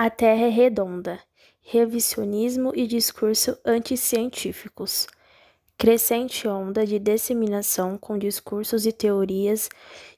[0.00, 1.18] A Terra é redonda.
[1.60, 5.08] Revisionismo e discurso anticientíficos.
[5.76, 9.68] Crescente onda de disseminação com discursos e teorias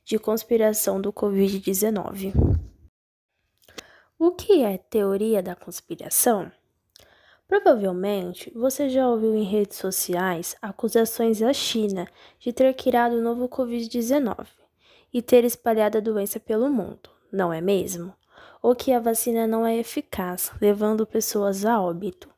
[0.05, 2.35] de conspiração do Covid-19.
[4.19, 6.53] O que é teoria da conspiração?
[7.49, 12.07] Provavelmente você já ouviu em redes sociais acusações à China
[12.39, 14.47] de ter criado o novo Covid-19
[15.11, 18.20] e ter espalhado a doença pelo mundo, não é mesmo?
[18.63, 22.29] Ou que a vacina não é eficaz, levando pessoas a óbito.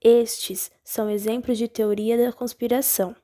[0.00, 3.14] Estes são exemplos de teoria da conspiração,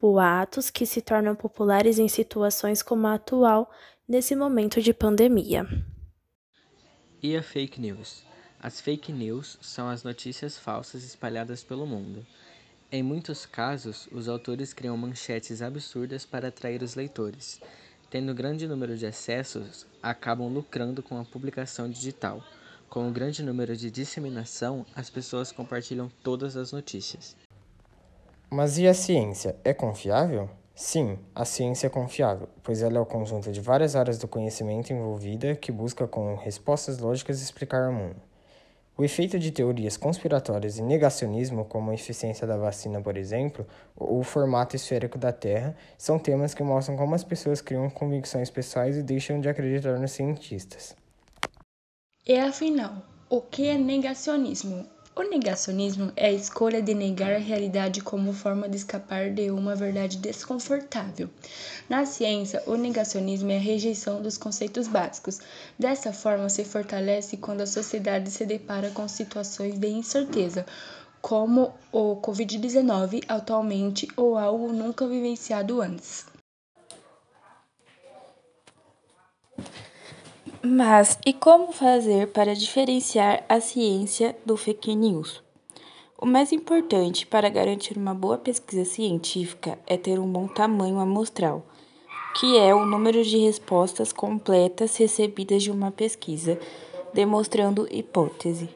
[0.00, 3.70] boatos que se tornam populares em situações como a atual,
[4.08, 5.66] nesse momento de pandemia.
[7.22, 8.24] E a fake news?
[8.58, 12.26] As fake news são as notícias falsas espalhadas pelo mundo.
[12.90, 17.60] Em muitos casos, os autores criam manchetes absurdas para atrair os leitores.
[18.12, 22.44] Tendo grande número de acessos, acabam lucrando com a publicação digital.
[22.86, 27.34] Com o grande número de disseminação, as pessoas compartilham todas as notícias.
[28.50, 29.56] Mas e a ciência?
[29.64, 30.50] É confiável?
[30.74, 34.92] Sim, a ciência é confiável, pois ela é o conjunto de várias áreas do conhecimento
[34.92, 38.16] envolvida que busca com respostas lógicas explicar o mundo.
[38.96, 44.20] O efeito de teorias conspiratórias e negacionismo, como a eficiência da vacina, por exemplo, ou
[44.20, 48.96] o formato esférico da Terra, são temas que mostram como as pessoas criam convicções pessoais
[48.96, 50.94] e deixam de acreditar nos cientistas.
[52.26, 54.86] E afinal, o que é negacionismo?
[55.14, 59.74] O negacionismo é a escolha de negar a realidade como forma de escapar de uma
[59.74, 61.28] verdade desconfortável.
[61.86, 65.38] Na ciência, o negacionismo é a rejeição dos conceitos básicos.
[65.78, 70.64] Dessa forma, se fortalece quando a sociedade se depara com situações de incerteza,
[71.20, 76.31] como o Covid-19 atualmente ou algo nunca vivenciado antes.
[80.64, 85.42] Mas e como fazer para diferenciar a ciência do fake news?
[86.16, 91.66] O mais importante para garantir uma boa pesquisa científica é ter um bom tamanho amostral,
[92.38, 96.56] que é o número de respostas completas recebidas de uma pesquisa,
[97.12, 98.68] demonstrando hipótese.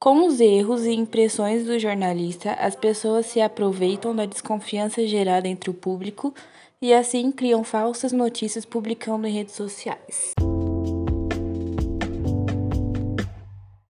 [0.00, 5.70] Com os erros e impressões do jornalista, as pessoas se aproveitam da desconfiança gerada entre
[5.70, 6.34] o público
[6.80, 10.32] e assim criam falsas notícias publicando em redes sociais.